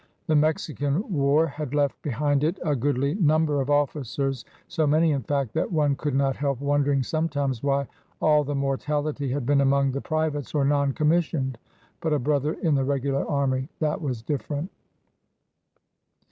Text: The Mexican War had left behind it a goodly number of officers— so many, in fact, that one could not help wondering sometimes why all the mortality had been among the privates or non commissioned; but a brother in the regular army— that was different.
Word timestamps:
The 0.25 0.35
Mexican 0.35 1.13
War 1.13 1.45
had 1.45 1.75
left 1.75 2.01
behind 2.01 2.43
it 2.43 2.57
a 2.65 2.75
goodly 2.75 3.13
number 3.13 3.61
of 3.61 3.69
officers— 3.69 4.43
so 4.67 4.87
many, 4.87 5.11
in 5.11 5.21
fact, 5.21 5.53
that 5.53 5.71
one 5.71 5.95
could 5.95 6.15
not 6.15 6.35
help 6.35 6.59
wondering 6.59 7.03
sometimes 7.03 7.61
why 7.61 7.85
all 8.19 8.43
the 8.43 8.55
mortality 8.55 9.29
had 9.29 9.45
been 9.45 9.61
among 9.61 9.91
the 9.91 10.01
privates 10.01 10.55
or 10.55 10.65
non 10.65 10.93
commissioned; 10.93 11.59
but 11.99 12.13
a 12.13 12.17
brother 12.17 12.53
in 12.63 12.73
the 12.73 12.83
regular 12.83 13.23
army— 13.29 13.69
that 13.77 14.01
was 14.01 14.23
different. 14.23 14.71